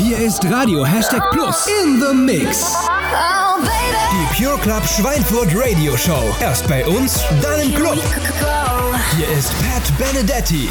[0.00, 2.74] Hier ist Radio Hashtag Plus in the Mix.
[2.88, 6.34] Oh, Die Pure Club Schweinfurt Radio Show.
[6.40, 7.98] Erst bei uns, dann im Club.
[9.14, 10.70] Hier ist Pat Benedetti.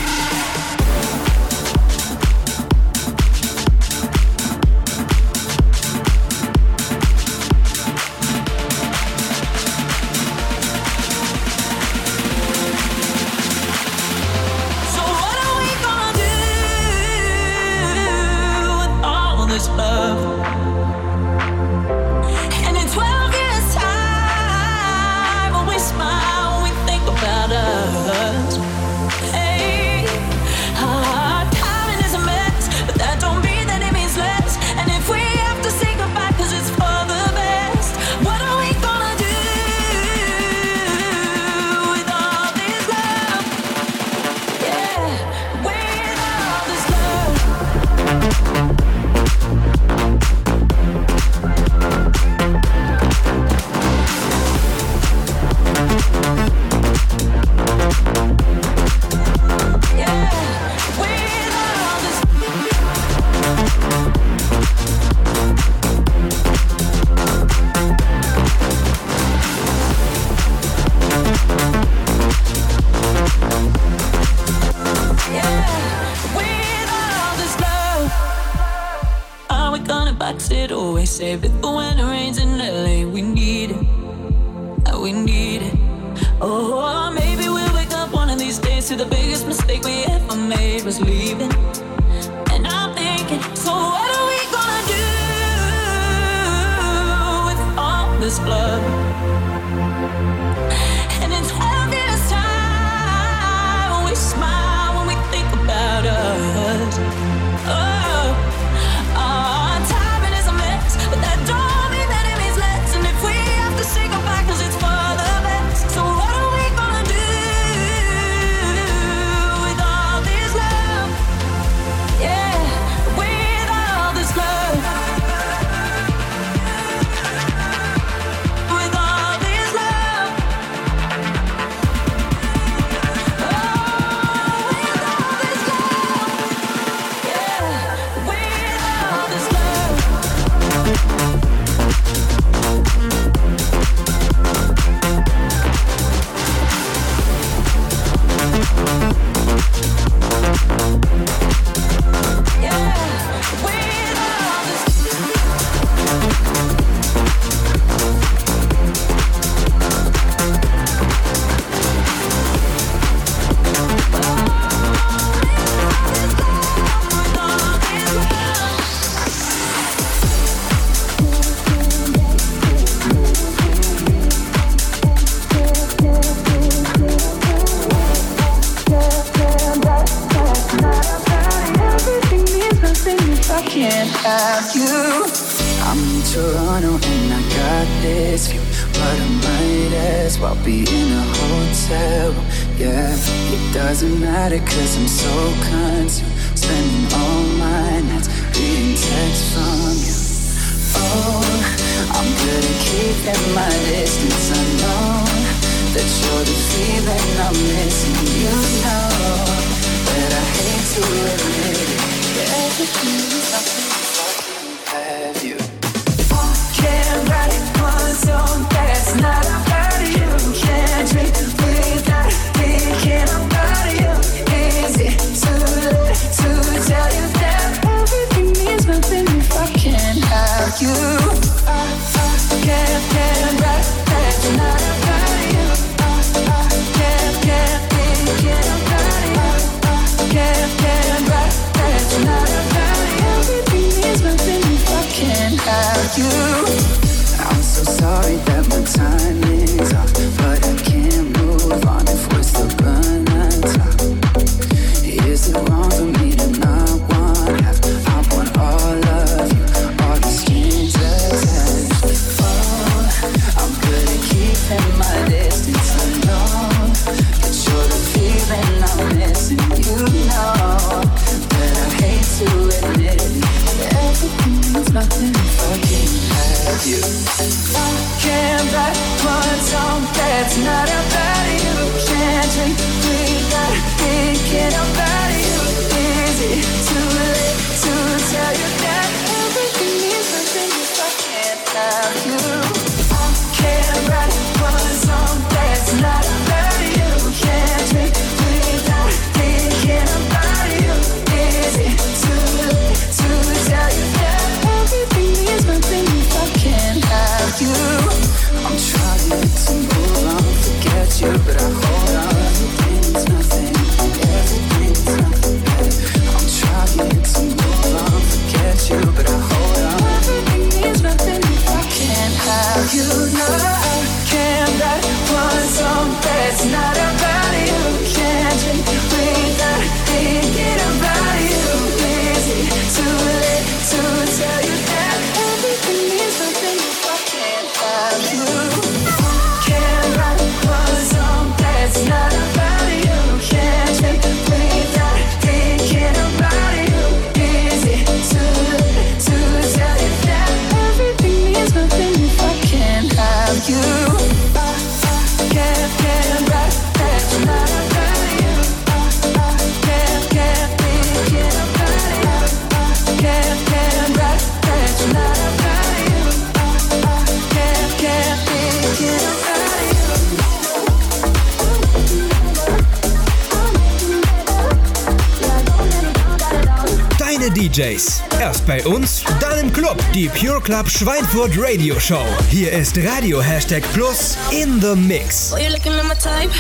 [378.70, 382.24] bei uns, dann im Club, die Pure Club Schweinfurt Radio Show.
[382.52, 385.52] Hier ist Radio Hashtag Plus in the Mix.
[385.52, 386.52] Well, you're looking at my type,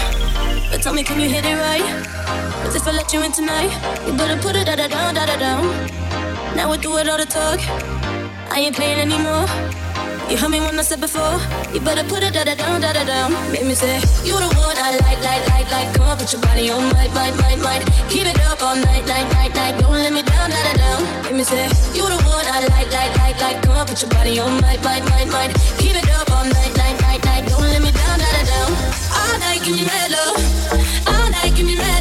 [0.72, 1.84] but tell me, can you hit it right?
[2.64, 3.70] Cause if I let you in tonight,
[4.08, 5.62] you better put it da da down, da da down.
[6.56, 7.60] Now I do it all the talk,
[8.50, 9.46] I ain't playing anymore.
[10.30, 11.42] You heard me when I said before,
[11.74, 13.34] you better put it da da down, da da down.
[13.52, 15.90] Make me say, You're the one I like, like, like, like.
[15.98, 17.82] Come on, put your body on, might, might, might, might.
[18.14, 19.82] Keep it up all night, night, night, night.
[19.82, 21.02] Don't let me down, da da down.
[21.24, 21.66] Make me say,
[21.98, 23.58] You're the one I like, like, like, like.
[23.64, 25.52] Come on, put your body on, might, might, might, might.
[25.82, 27.50] Keep it up all night, night, night, night.
[27.50, 28.70] Don't let me down, da da down.
[29.18, 30.30] All night, give me mellow.
[31.10, 31.99] All night, give me mellow.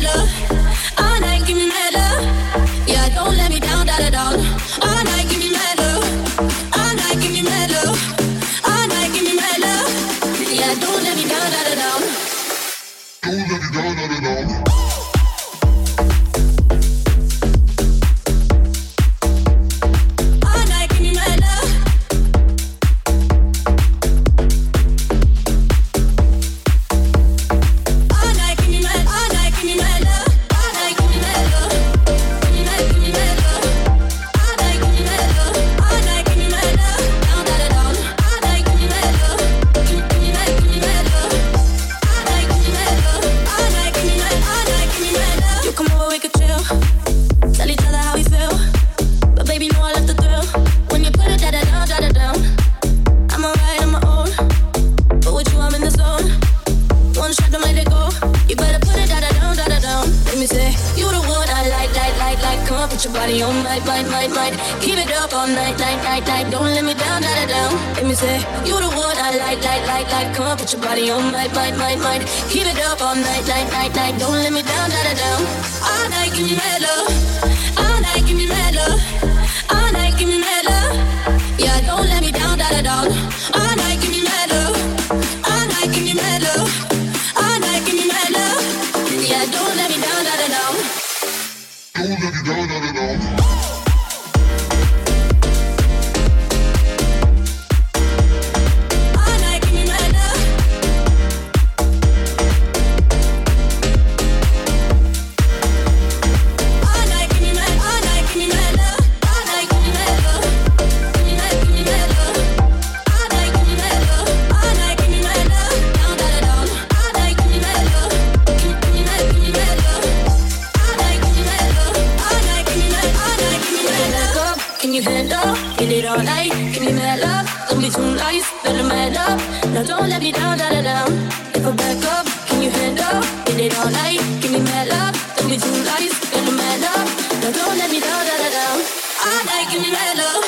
[139.20, 140.42] I like it mellow.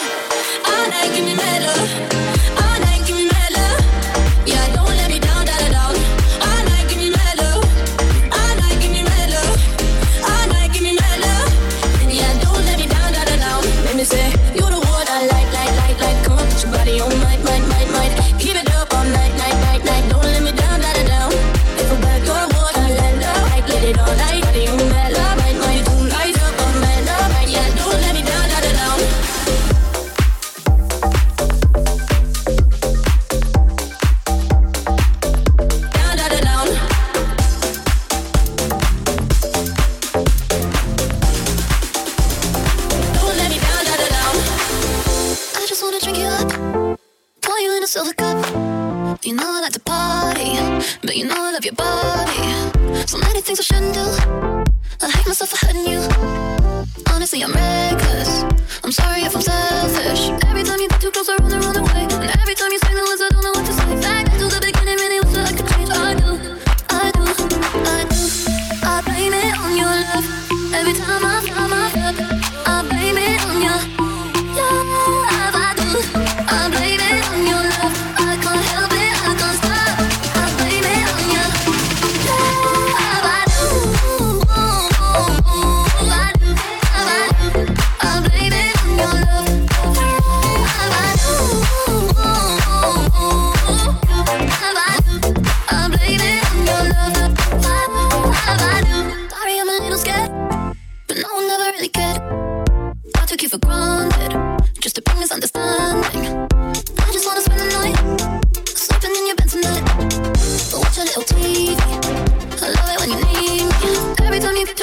[0.65, 2.70] I like it mellow.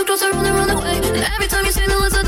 [0.08, 0.96] closer, rolling, run away.
[1.16, 2.27] And every time you say the words, I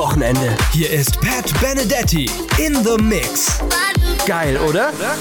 [0.00, 0.56] Wochenende.
[0.72, 2.24] Hier ist Pat Benedetti
[2.56, 3.58] in the Mix.
[4.24, 4.94] Geil, oder?
[4.98, 5.14] oder?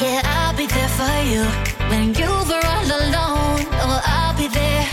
[0.00, 1.42] Yeah, I'll be there for you
[1.90, 3.66] when you were all alone.
[3.82, 4.86] Oh, I'll be there.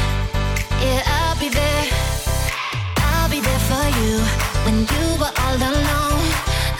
[0.82, 1.86] Yeah, I'll be there.
[2.98, 4.18] I'll be there for you
[4.66, 6.26] when you were all alone.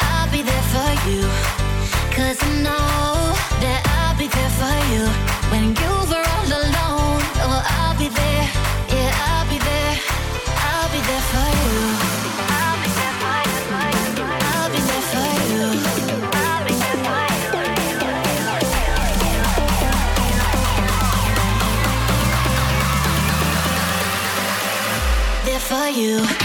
[0.02, 1.22] I'll be there for you.
[2.16, 3.15] Cause I know
[25.96, 26.45] you.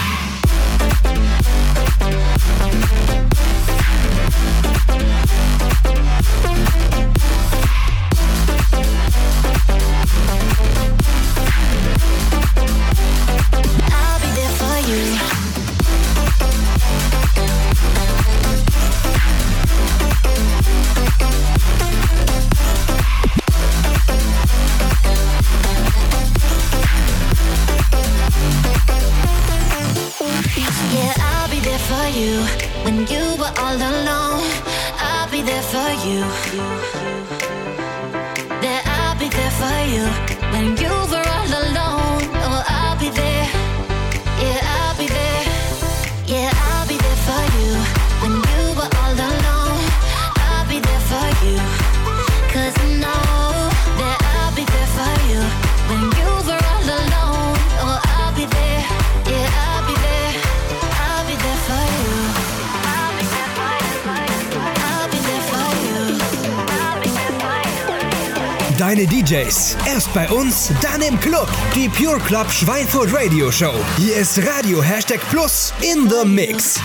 [69.30, 69.76] DJs.
[69.86, 71.48] Erst bei uns, dann im Club.
[71.76, 73.74] Die Pure Club Schweinfurt Radio Show.
[73.96, 76.80] Hier ist Radio Hashtag Plus in the Mix.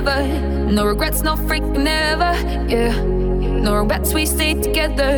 [0.00, 0.70] Never.
[0.70, 2.32] No regrets, no freaking ever.
[2.68, 2.94] Yeah,
[3.66, 5.12] no regrets, we stay together.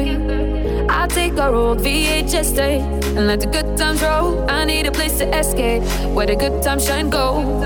[0.88, 2.82] I'll take our old VHS tape
[3.16, 4.50] and let the good times roll.
[4.50, 5.82] I need a place to escape
[6.14, 7.64] where the good times shine gold.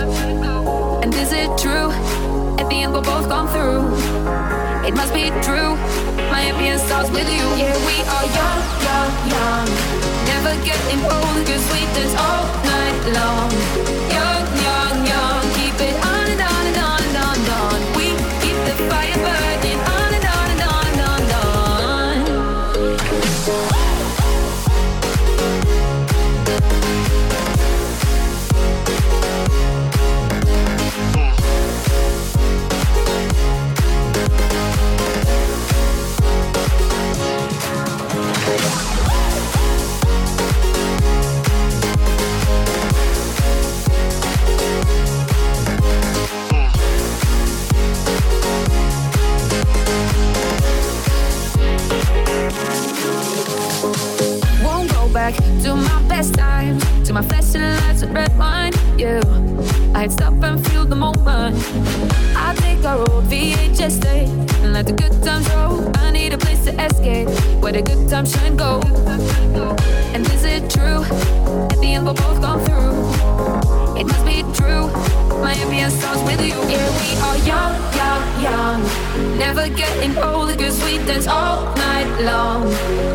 [1.03, 1.91] And is it true?
[2.61, 3.83] At the end, we'll both gone through.
[4.89, 5.73] It must be true.
[6.35, 7.47] My end starts with you.
[7.63, 9.67] Yeah, we are young, young, young.
[10.31, 13.51] Never getting old, cause we dance all night long.
[14.17, 15.43] Young, young, young.
[15.57, 16.54] Keep it on and on
[76.53, 79.39] we are young, young, young.
[79.39, 82.63] Never getting old cause we dance all night long.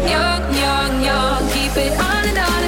[0.09, 1.49] Young, young, young.
[1.49, 2.58] Keep it on and on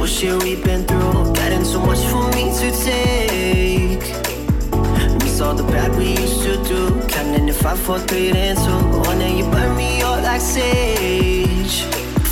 [0.00, 4.00] All shit we've been through, getting so much for me to take.
[5.22, 8.98] We saw the bad we used to do, counting the five, four, three, then two.
[9.00, 11.82] One and you burn me all like sage.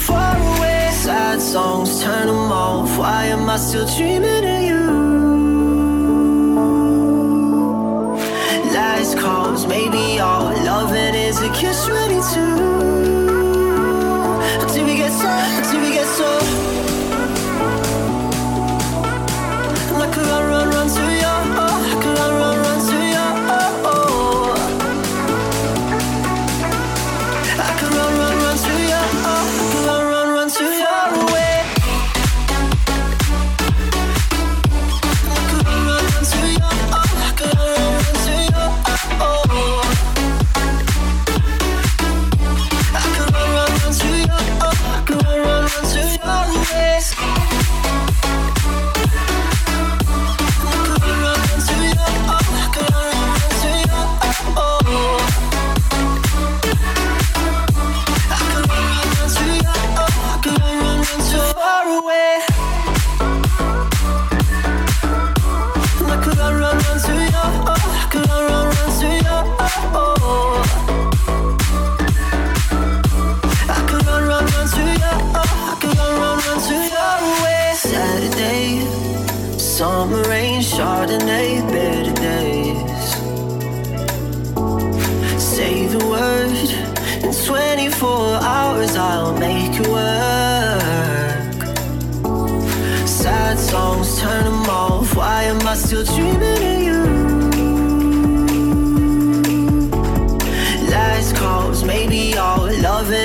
[0.07, 2.99] Far away, sad songs, turn them off.
[2.99, 4.85] Why am I still dreaming of you?
[8.73, 12.58] Lies calls, maybe all loving is a kiss ready to.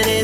[0.02, 0.23] coming.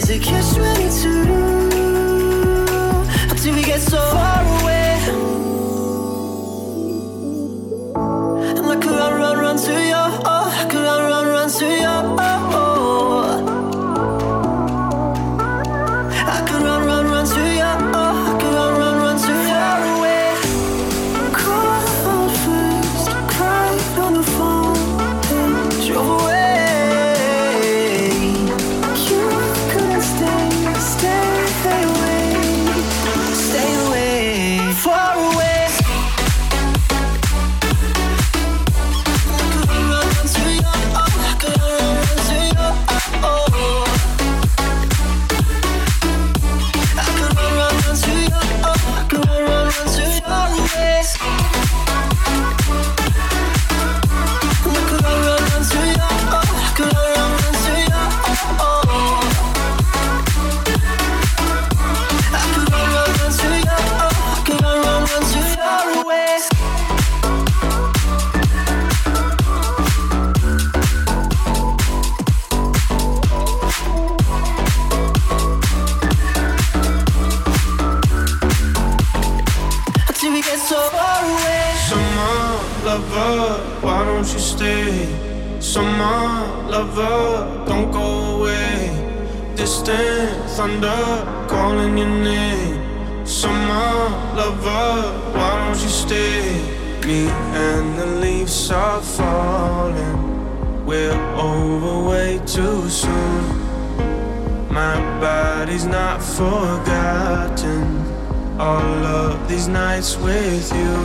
[108.59, 110.95] All of these nights with you.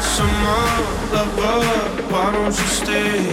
[0.00, 0.64] Summer
[1.12, 1.58] lover,
[2.08, 3.32] why don't you stay?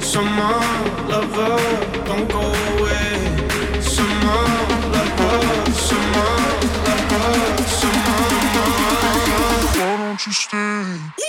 [0.00, 0.58] Summer
[1.06, 1.56] lover,
[2.04, 3.80] don't go away.
[3.80, 4.42] Summer
[4.90, 6.32] lover, summer
[6.86, 8.20] lover, summer
[8.56, 8.98] lover,
[9.78, 11.25] why don't you stay?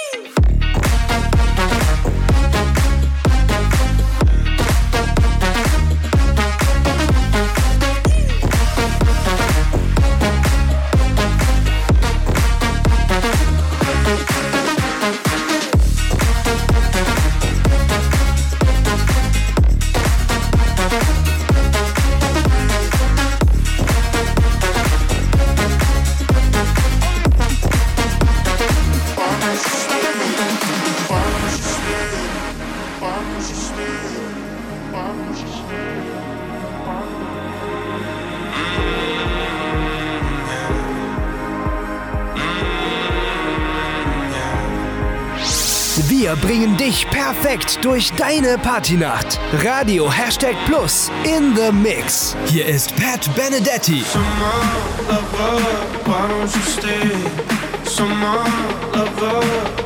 [47.48, 49.40] Perfekt durch deine Partynacht.
[49.64, 52.36] Radio Hashtag Plus in the Mix.
[52.48, 54.04] Hier ist Pat Benedetti.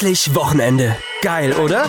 [0.07, 0.95] Endlich Wochenende.
[1.21, 1.83] Geil, oder?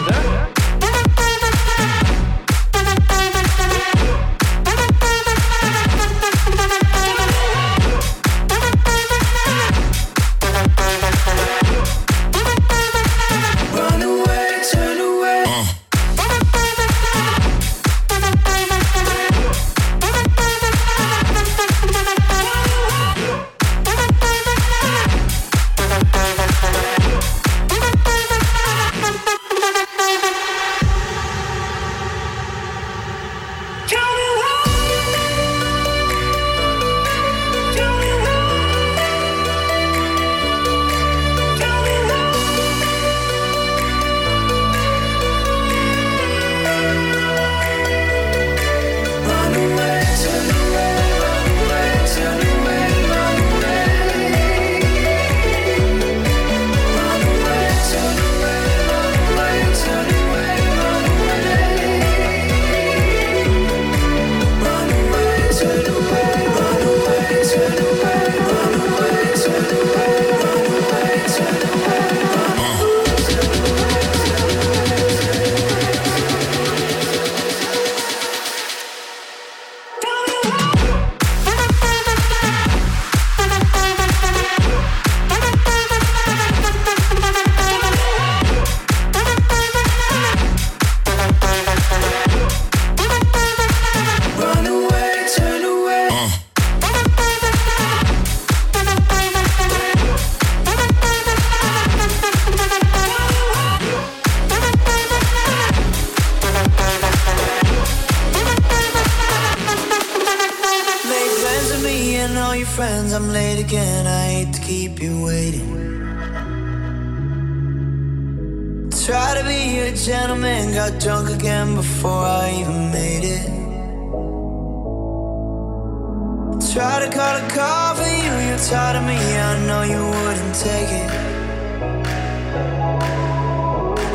[126.61, 130.55] Try to call a car for you, you're tired of me, I know you wouldn't
[130.57, 131.11] take it.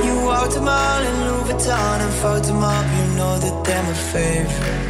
[0.06, 3.84] You walked to mile in Louis Vuitton and fucked them up, you know that they're
[3.84, 4.82] my favorite.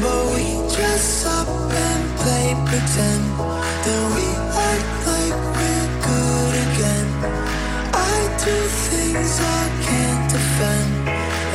[0.00, 0.44] But we
[0.74, 3.24] dress up and play pretend,
[3.84, 4.26] that we
[4.72, 7.08] act like we're good again.
[7.92, 8.56] I do
[8.88, 11.08] things I can't defend,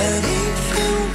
[0.06, 1.07] and even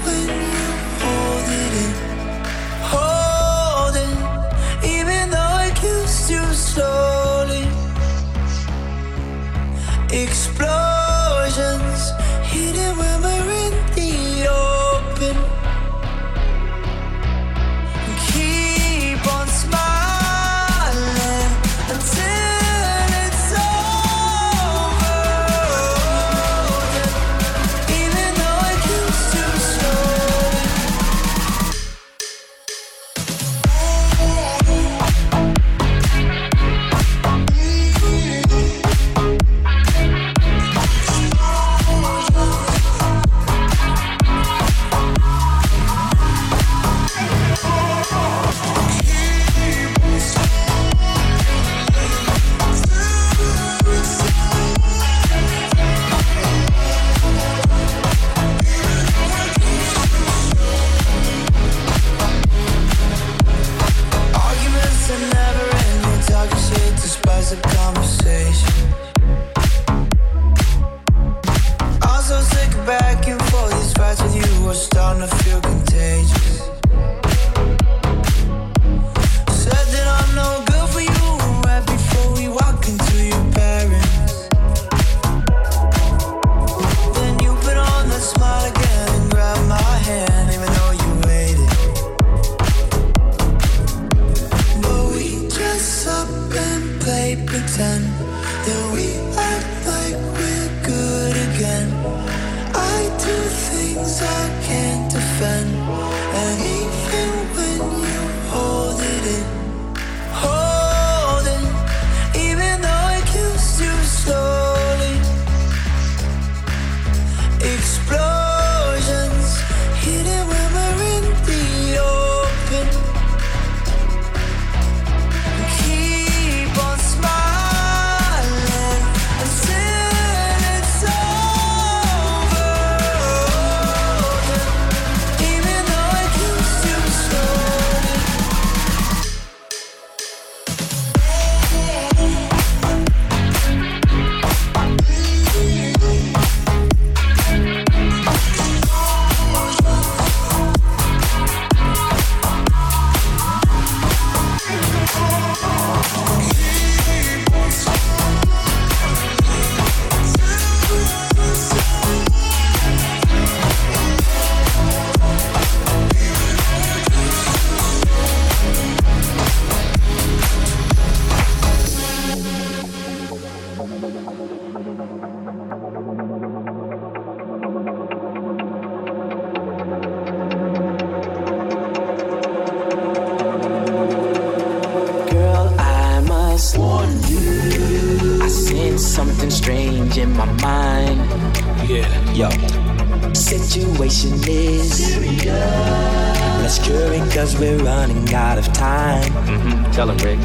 [196.72, 199.22] Cause we're running out of time.
[199.24, 199.92] Mm-hmm.
[199.92, 200.38] Tell him, Rick.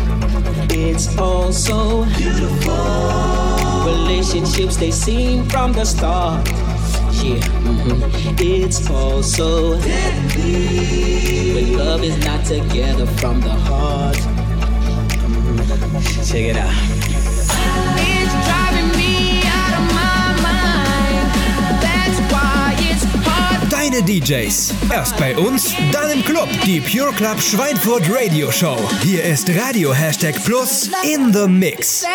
[0.71, 2.73] It's all so beautiful.
[3.85, 6.45] Relationships, they seem from the start.
[6.47, 8.35] Yeah, mm-hmm.
[8.39, 11.53] it's all so deadly.
[11.53, 14.17] When love is not together from the heart.
[15.17, 16.23] Mm-hmm.
[16.23, 16.96] Check it out.
[23.97, 24.73] Deine DJs.
[24.93, 26.47] Erst bei uns, dann im Club.
[26.65, 28.77] Die Pure Club Schweinfurt Radio Show.
[29.01, 32.05] Hier ist Radio Hashtag Plus in the Mix.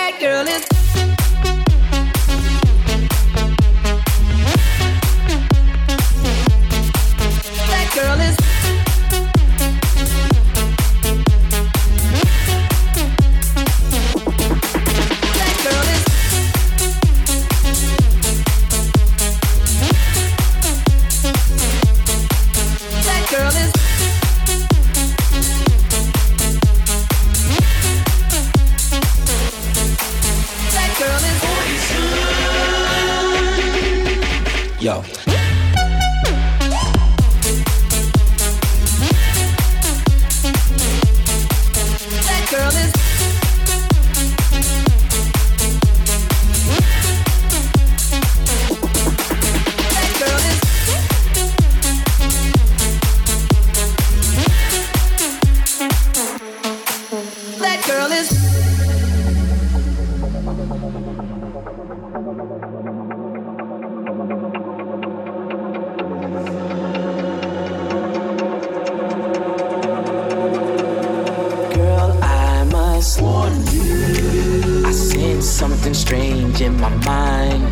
[77.05, 77.63] Mind.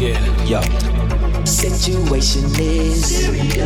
[0.00, 0.60] Yeah, yo.
[1.44, 3.56] Situation is serious.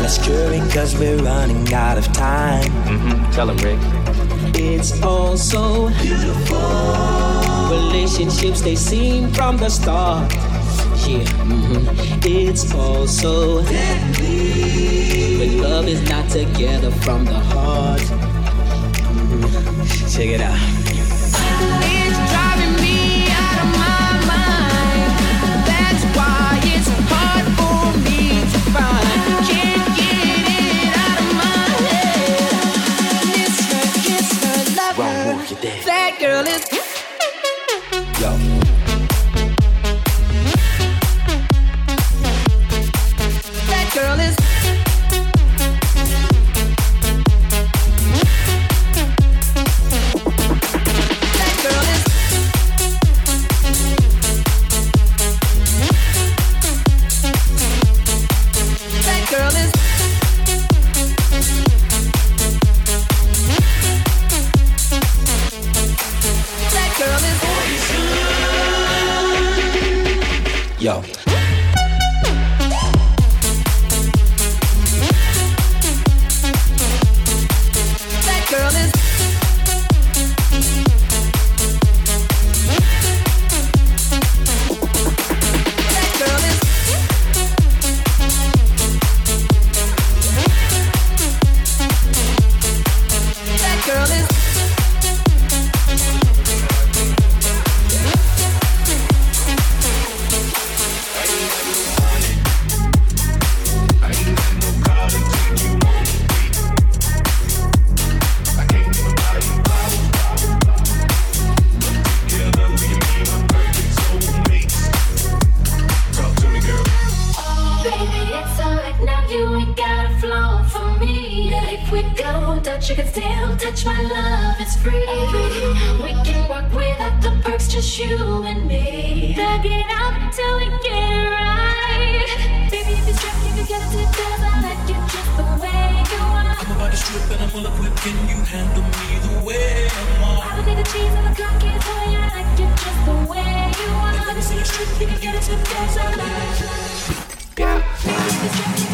[0.00, 2.70] Let's cure it cause we're running out of time.
[2.86, 3.30] Mm-hmm.
[3.32, 3.78] Tell him, Rick.
[4.54, 6.58] It's all so beautiful.
[7.70, 10.32] Relationships, they seem from the start.
[11.06, 12.20] Yeah, mm-hmm.
[12.24, 15.38] it's all so deadly.
[15.38, 18.00] When love is not together from the heart.
[19.18, 20.16] Mhm.
[20.16, 20.87] Check it out.
[36.38, 36.87] Girl is.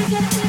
[0.05, 0.44] you get it?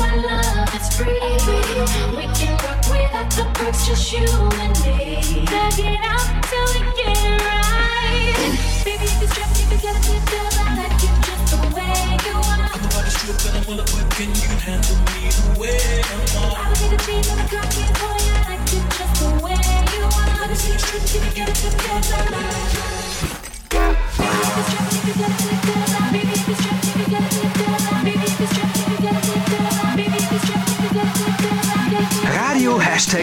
[0.00, 1.20] my love, it's free.
[2.16, 4.49] We can rock without the perks, just you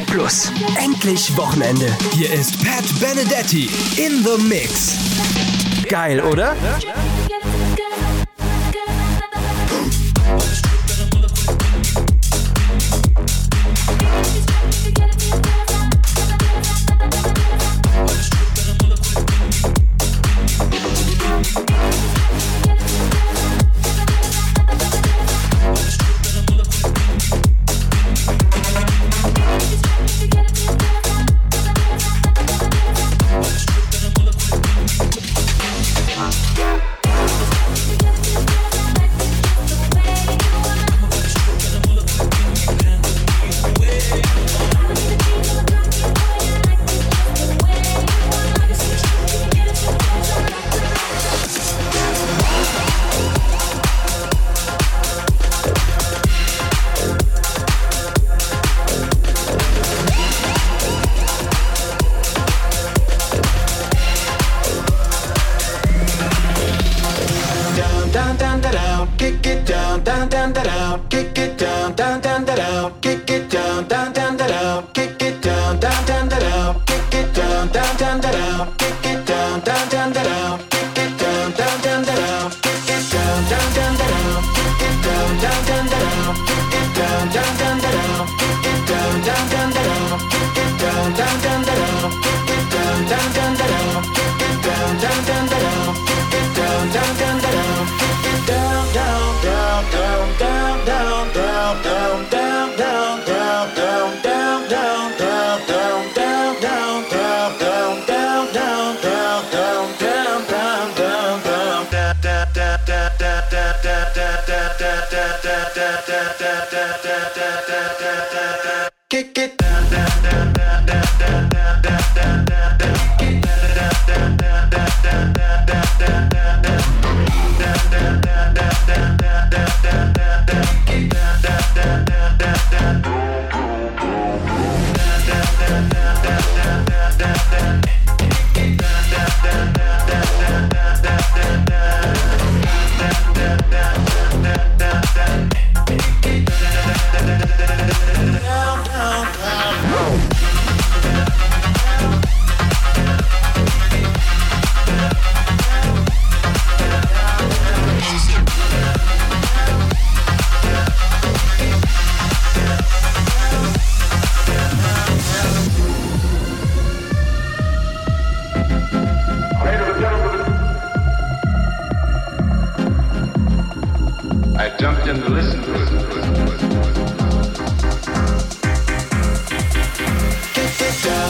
[0.07, 0.51] Plus.
[0.83, 1.95] Endlich Wochenende.
[2.13, 4.97] Hier ist Pat Benedetti in the Mix.
[5.87, 6.55] Geil, oder?
[6.63, 7.06] Ja?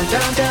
[0.10, 0.47] DJ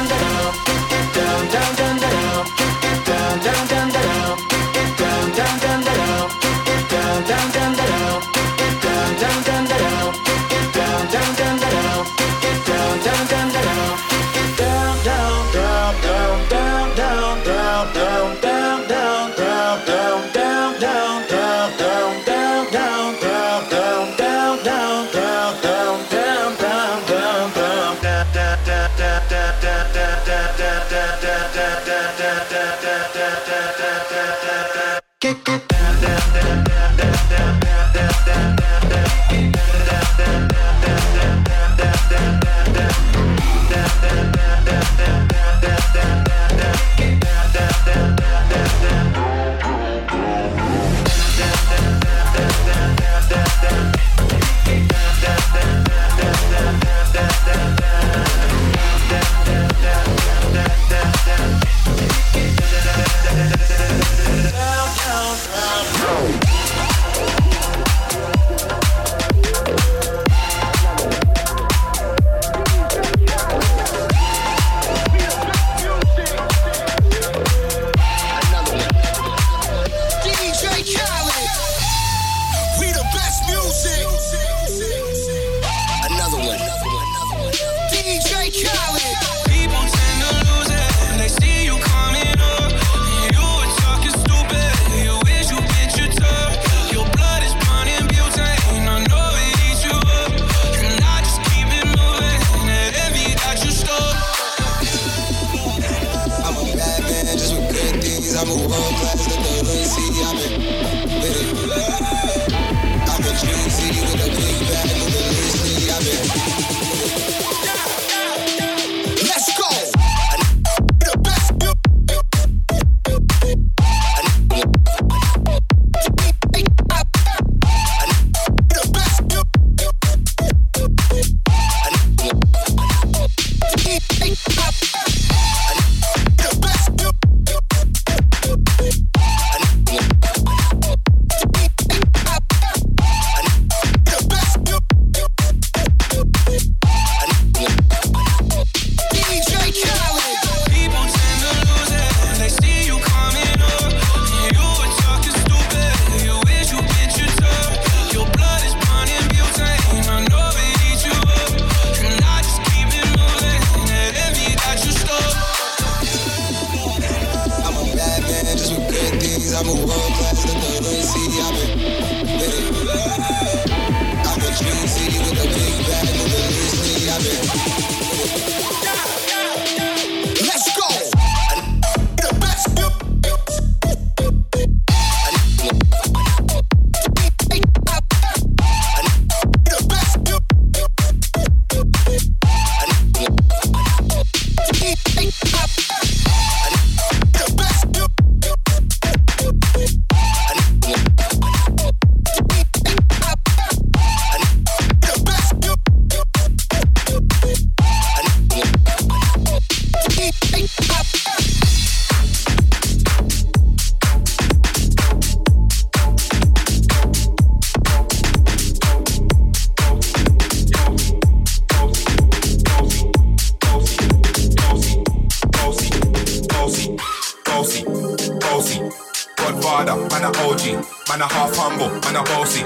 [229.77, 230.64] Godfather, man a OG,
[231.12, 232.64] man a half humble, man a bossy.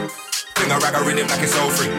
[0.55, 1.91] Bring a rag a rhythm like it's all free.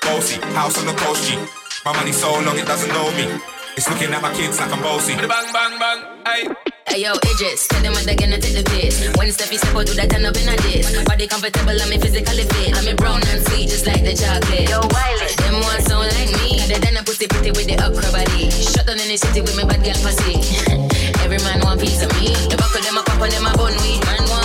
[0.00, 1.36] Bossy, house on the coast G.
[1.84, 3.28] My money so long it doesn't know me.
[3.76, 5.20] It's looking at my kids like I'm bossy.
[5.20, 6.00] Bang, bang, bang.
[6.24, 6.48] Hey.
[6.88, 9.04] Hey yo, Idris, tell them when they gonna take the piss.
[9.20, 10.88] When step you step out, do that turn up in a diss.
[11.04, 12.72] Body comfortable, I'm physically fit.
[12.72, 14.64] I'm a brown and sweet, just like the chocolate.
[14.64, 16.64] Yo, Wiley, them one sound like me.
[16.64, 18.48] They done a pussy pretty with the upper body.
[18.48, 20.40] Shut down in the city with me bad girl pussy.
[21.20, 22.32] Every man want piece of me.
[22.48, 24.00] The buckle them a pop and them a bun weed.
[24.08, 24.43] Man want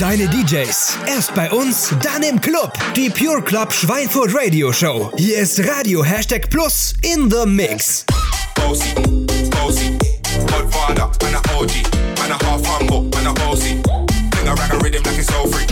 [0.00, 0.96] Deine DJs.
[1.06, 2.72] Erst bei uns, dann im Club.
[2.94, 5.12] Die Pure Club Schweinfurt Radio Show.
[5.16, 8.04] Hier ist Radio Hashtag Plus in the Mix.
[8.54, 8.94] Bossy,
[9.50, 9.98] bossy.
[10.46, 11.72] Godfather, man a OG,
[12.18, 13.80] man a half humble, man a bossy.
[14.30, 15.66] Bring a rag a rhythm like it's all free.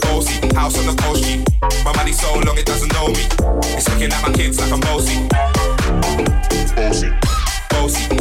[0.00, 1.44] Bossy, house on the coast G.
[1.84, 3.26] My money so long it doesn't know me.
[3.76, 5.28] It's looking at my kids like I'm bossy.
[6.74, 7.10] Bossy,
[7.68, 8.15] bossy,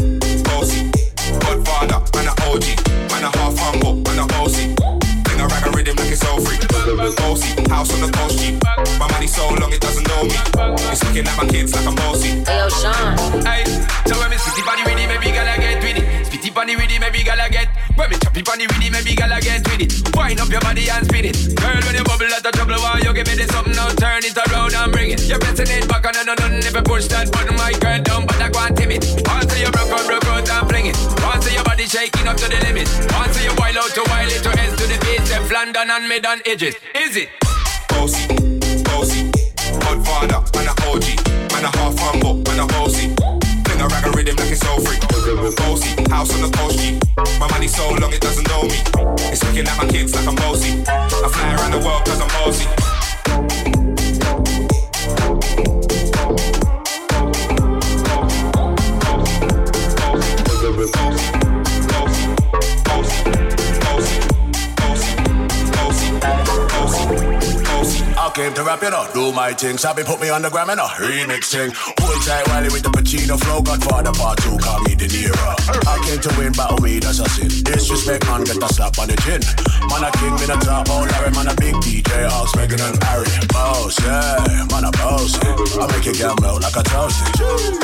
[7.70, 8.62] house on the coast Jeep.
[9.00, 10.36] My money so long it doesn't know me.
[10.92, 12.44] It's looking at my kids like I'm bossy.
[12.44, 13.18] Hey, yo, Sean.
[13.46, 13.64] Hey,
[14.06, 16.06] so when me spitty bunny with it, maybe gala get with it.
[16.28, 17.70] Spitty bunny with it, maybe gala get.
[17.96, 19.92] When me choppy bunny with it, maybe gala get with it.
[20.16, 21.38] Wind up your body and spin it.
[21.56, 23.90] Girl, when you bubble out the trouble, why you give me this something now?
[23.96, 25.22] Turn it around and bring it.
[25.28, 28.26] You're pressing it back on and on and never push that button, my girl down,
[28.28, 29.04] but I can't tame it.
[29.26, 30.98] Once you broke out, broke out and fling it.
[31.24, 32.88] Once your body shaking up to the limit.
[33.16, 35.24] Once you wild out to wild it to heads to the beat.
[35.52, 36.76] London and mid and edges.
[36.94, 37.30] Is it?
[38.06, 38.28] Bossy,
[38.84, 39.32] bossy,
[39.80, 43.10] Godfather, man a OG, man a half humble, man a bossy.
[43.66, 45.00] Fling a rag a rhythm like it's so free.
[45.56, 47.00] Bossy, house on the coast G.
[47.40, 49.05] My money so long it doesn't know me.
[69.16, 69.78] Do my thing.
[69.78, 71.72] Sabi put me on the gram, you know, remix thing.
[71.72, 75.56] Hold tight Wiley with the Pacino flow, Godfather part two, call me De Niro.
[75.88, 77.48] I came to win, battle me, that's a sin.
[77.64, 79.40] Disrespect, man, get a slap on the chin.
[79.88, 83.00] Man, a king, me a top, oh Larry, man, a big DJ, Hawks, Meghan and
[83.08, 83.32] Harry.
[83.56, 85.32] Boss, yeah, man, a boss.
[85.80, 87.24] I make it get melt like a toasty.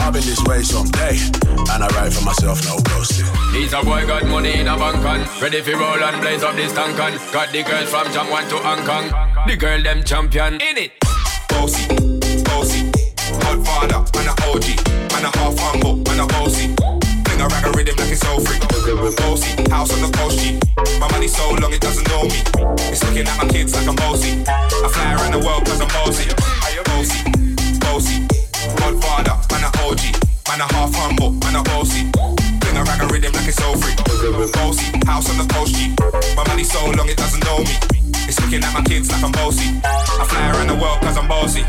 [0.04, 3.24] I've been this way someday, and I write for myself, no ghosting.
[3.56, 6.56] These a boy got money in a bank on Ready for roll and blaze up
[6.56, 9.12] this tank on Got the girls from Jamwan to Hong Kong
[9.48, 11.01] The girl them champion in it
[11.62, 11.86] Bossy,
[12.41, 12.89] bossy,
[13.38, 14.66] Godfather, man a OG,
[15.14, 16.74] man a half humble, man a bossy.
[16.74, 18.57] Fling a rag a rhythm like it's so free.
[19.22, 20.41] Bossy, house on the coast.
[20.99, 22.41] My money so long it doesn't know me.
[22.89, 24.41] It's looking at my kids like I'm bossy.
[24.41, 26.34] I fly around the world I'm bossy.
[26.89, 27.22] Bossy,
[27.78, 28.26] bossy,
[28.82, 30.01] Godfather, man a OG,
[30.49, 32.09] man a half humble, man a bossy.
[32.57, 33.93] Fling a rag a rhythm like it's so free.
[34.49, 35.93] Bossy, house on the coast G.
[36.34, 38.01] My money so long it doesn't know me.
[38.32, 39.82] It's looking at my kids like I'm bossy.
[39.84, 41.66] I fly around the world cause I'm bossy.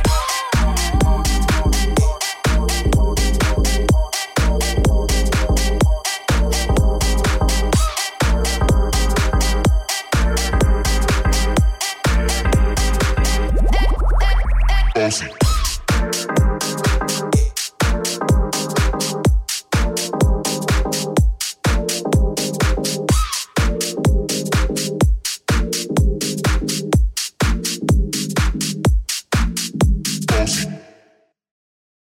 [14.94, 15.41] Bossy.